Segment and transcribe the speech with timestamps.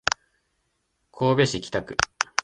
[1.11, 1.95] 神戸市北区